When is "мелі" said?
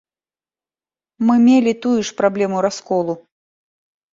1.47-1.73